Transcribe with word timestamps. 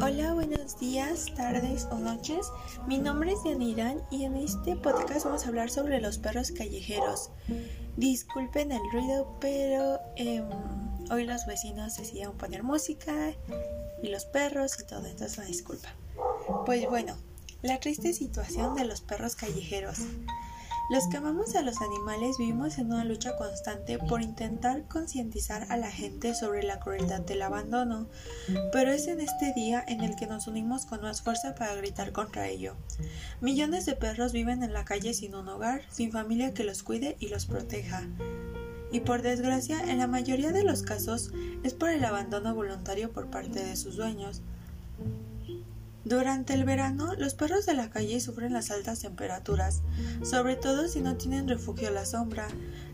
Hola, 0.00 0.34
buenos 0.34 0.78
días, 0.80 1.32
tardes 1.36 1.86
o 1.90 1.98
noches. 1.98 2.50
Mi 2.86 2.98
nombre 2.98 3.32
es 3.32 3.38
Yanirán 3.44 4.02
y 4.10 4.24
en 4.24 4.36
este 4.36 4.74
podcast 4.74 5.24
vamos 5.24 5.44
a 5.44 5.48
hablar 5.48 5.70
sobre 5.70 6.00
los 6.00 6.18
perros 6.18 6.50
callejeros. 6.50 7.30
Disculpen 7.96 8.72
el 8.72 8.82
ruido, 8.92 9.36
pero 9.40 10.00
em, 10.16 10.44
hoy 11.10 11.24
los 11.24 11.46
vecinos 11.46 11.96
decidieron 11.96 12.36
poner 12.36 12.64
música 12.64 13.34
y 14.02 14.08
los 14.08 14.24
perros 14.24 14.80
y 14.80 14.84
todo, 14.84 15.06
entonces 15.06 15.38
la 15.38 15.44
disculpa. 15.44 15.88
Pues 16.66 16.88
bueno, 16.88 17.16
la 17.62 17.78
triste 17.78 18.12
situación 18.12 18.74
de 18.74 18.84
los 18.86 19.00
perros 19.00 19.36
callejeros. 19.36 19.98
Los 20.90 21.06
que 21.06 21.16
amamos 21.16 21.54
a 21.54 21.62
los 21.62 21.80
animales 21.80 22.36
vivimos 22.36 22.76
en 22.76 22.92
una 22.92 23.04
lucha 23.04 23.36
constante 23.36 23.98
por 23.98 24.20
intentar 24.20 24.86
concientizar 24.86 25.66
a 25.70 25.78
la 25.78 25.90
gente 25.90 26.34
sobre 26.34 26.62
la 26.62 26.78
crueldad 26.78 27.22
del 27.22 27.40
abandono, 27.40 28.06
pero 28.70 28.92
es 28.92 29.08
en 29.08 29.22
este 29.22 29.54
día 29.54 29.82
en 29.88 30.02
el 30.02 30.14
que 30.14 30.26
nos 30.26 30.46
unimos 30.46 30.84
con 30.84 31.00
más 31.00 31.22
fuerza 31.22 31.54
para 31.54 31.74
gritar 31.74 32.12
contra 32.12 32.48
ello. 32.48 32.74
Millones 33.40 33.86
de 33.86 33.96
perros 33.96 34.34
viven 34.34 34.62
en 34.62 34.74
la 34.74 34.84
calle 34.84 35.14
sin 35.14 35.34
un 35.34 35.48
hogar, 35.48 35.80
sin 35.90 36.12
familia 36.12 36.52
que 36.52 36.64
los 36.64 36.82
cuide 36.82 37.16
y 37.18 37.28
los 37.28 37.46
proteja. 37.46 38.02
Y 38.92 39.00
por 39.00 39.22
desgracia, 39.22 39.80
en 39.90 39.98
la 39.98 40.06
mayoría 40.06 40.52
de 40.52 40.64
los 40.64 40.82
casos 40.82 41.32
es 41.62 41.72
por 41.72 41.88
el 41.88 42.04
abandono 42.04 42.54
voluntario 42.54 43.10
por 43.10 43.30
parte 43.30 43.64
de 43.64 43.76
sus 43.76 43.96
dueños. 43.96 44.42
Durante 46.04 46.52
el 46.52 46.64
verano, 46.64 47.14
los 47.14 47.34
perros 47.34 47.64
de 47.64 47.72
la 47.72 47.88
calle 47.88 48.20
sufren 48.20 48.52
las 48.52 48.70
altas 48.70 49.00
temperaturas, 49.00 49.82
sobre 50.22 50.54
todo 50.54 50.86
si 50.86 51.00
no 51.00 51.16
tienen 51.16 51.48
refugio 51.48 51.88
a 51.88 51.92
la 51.92 52.04
sombra. 52.04 52.46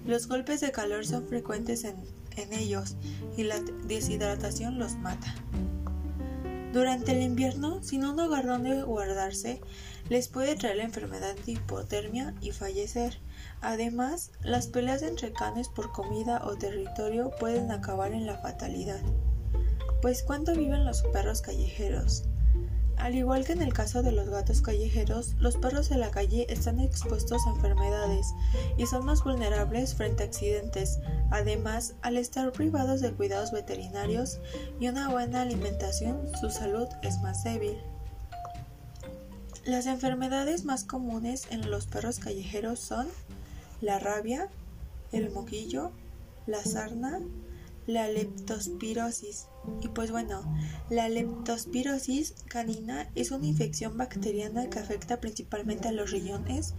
Los 0.07 0.29
golpes 0.29 0.61
de 0.61 0.71
calor 0.71 1.05
son 1.05 1.27
frecuentes 1.27 1.85
en, 1.85 1.97
ellos 2.53 2.97
y 3.37 3.43
la 3.43 3.61
deshidratación 3.87 4.79
los 4.79 4.95
mata. 4.95 5.35
Durante 6.73 7.13
el 7.13 7.23
invierno, 7.23 7.83
sin 7.83 8.05
un 8.05 8.19
hogar 8.19 8.47
donde 8.47 8.83
guardarse, 8.83 9.61
les 10.09 10.29
puede 10.29 10.55
traer 10.55 10.77
la 10.77 10.85
enfermedad 10.85 11.35
de 11.45 11.53
hipotermia 11.53 12.35
y 12.41 12.53
fallecer. 12.53 13.21
Además, 13.61 14.31
las 14.43 14.69
peleas 14.69 15.03
entre 15.03 15.33
canes 15.33 15.69
por 15.69 15.93
comida 15.93 16.43
o 16.45 16.57
territorio 16.57 17.33
pueden 17.41 17.73
acabar 17.73 18.13
en 18.13 18.25
la 18.25 18.39
fatalidad. 18.39 19.03
Pues 20.01 20.23
¿cuánto 20.23 20.55
viven 20.55 20.87
los 20.87 21.03
perros 21.13 21.43
callejeros? 21.43 22.25
Al 23.01 23.15
igual 23.15 23.47
que 23.47 23.53
en 23.53 23.63
el 23.63 23.73
caso 23.73 24.03
de 24.03 24.13
los 24.13 24.29
gatos 24.29 24.61
callejeros, 24.61 25.35
los 25.39 25.57
perros 25.57 25.89
de 25.89 25.97
la 25.97 26.11
calle 26.11 26.47
están 26.51 26.81
expuestos 26.81 27.47
a 27.47 27.51
enfermedades 27.51 28.27
y 28.77 28.87
son 28.87 29.07
más 29.07 29.25
vulnerables 29.25 29.95
frente 29.95 30.23
a 30.23 30.27
accidentes. 30.27 31.01
Además, 31.31 31.95
al 32.03 32.19
estar 32.19 32.53
privados 32.53 33.01
de 33.01 33.13
cuidados 33.13 33.53
veterinarios 33.53 34.39
y 34.79 34.89
una 34.89 35.09
buena 35.09 35.41
alimentación, 35.41 36.21
su 36.39 36.51
salud 36.51 36.89
es 37.01 37.19
más 37.23 37.43
débil. 37.43 37.79
Las 39.65 39.87
enfermedades 39.87 40.67
más 40.67 40.85
comunes 40.85 41.47
en 41.51 41.71
los 41.71 41.87
perros 41.87 42.19
callejeros 42.19 42.81
son 42.81 43.09
la 43.81 43.99
rabia, 43.99 44.49
el 45.11 45.31
moquillo, 45.31 45.91
la 46.47 46.63
sarna, 46.63 47.21
la 47.87 48.09
leptospirosis. 48.09 49.49
Y 49.83 49.89
pues 49.89 50.11
bueno, 50.11 50.43
la 50.89 51.09
leptospirosis 51.09 52.35
canina 52.49 53.09
es 53.15 53.31
una 53.31 53.47
infección 53.47 53.97
bacteriana 53.97 54.71
que 54.71 54.79
afecta 54.79 55.21
principalmente 55.21 55.89
a 55.89 55.93
los 55.93 56.11
riñones 56.11 56.75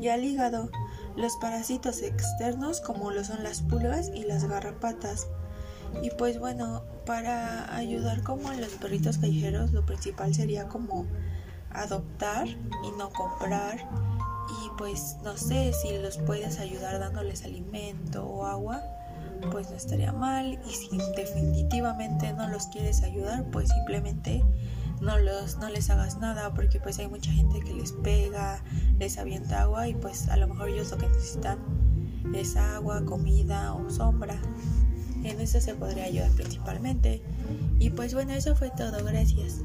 y 0.00 0.08
al 0.08 0.24
hígado, 0.24 0.70
los 1.16 1.36
parásitos 1.36 2.02
externos 2.02 2.80
como 2.80 3.10
lo 3.10 3.24
son 3.24 3.42
las 3.42 3.62
pulgas 3.62 4.10
y 4.14 4.24
las 4.24 4.44
garrapatas. 4.44 5.28
Y 6.02 6.10
pues 6.10 6.38
bueno, 6.38 6.82
para 7.06 7.74
ayudar 7.74 8.22
como 8.22 8.48
a 8.48 8.54
los 8.54 8.70
perritos 8.70 9.18
callejeros, 9.18 9.72
lo 9.72 9.86
principal 9.86 10.34
sería 10.34 10.68
como 10.68 11.06
adoptar 11.70 12.48
y 12.48 12.90
no 12.98 13.10
comprar. 13.10 13.88
Y 14.62 14.70
pues 14.76 15.16
no 15.24 15.36
sé 15.36 15.72
si 15.72 15.96
los 15.98 16.18
puedes 16.18 16.58
ayudar 16.58 16.98
dándoles 16.98 17.44
alimento 17.44 18.24
o 18.26 18.46
agua 18.46 18.82
pues 19.50 19.70
no 19.70 19.76
estaría 19.76 20.12
mal. 20.12 20.58
Y 20.66 20.70
si 20.70 20.98
definitivamente 21.16 22.32
no 22.32 22.48
los 22.48 22.66
quieres 22.66 23.02
ayudar 23.02 23.44
pues 23.50 23.68
simplemente 23.68 24.42
no 25.00 25.18
los 25.18 25.58
no 25.58 25.68
les 25.68 25.90
hagas 25.90 26.18
nada 26.18 26.54
porque 26.54 26.80
pues 26.80 26.98
hay 26.98 27.08
mucha 27.08 27.30
gente 27.30 27.60
que 27.60 27.74
les 27.74 27.92
pega 27.92 28.62
les 28.98 29.18
avienta 29.18 29.62
agua 29.62 29.88
y 29.88 29.94
pues 29.94 30.28
a 30.28 30.38
lo 30.38 30.48
mejor 30.48 30.70
ellos 30.70 30.90
lo 30.90 30.96
que 30.96 31.06
necesitan 31.08 31.58
es 32.34 32.56
agua 32.56 33.04
comida 33.04 33.74
o 33.74 33.88
sombra. 33.90 34.36
En 35.22 35.40
eso 35.40 35.60
se 35.60 35.74
podría 35.74 36.04
ayudar 36.04 36.30
principalmente. 36.32 37.22
Y 37.78 37.90
pues 37.90 38.14
bueno 38.14 38.32
eso 38.32 38.54
fue 38.54 38.70
todo. 38.70 39.04
Gracias 39.04 39.62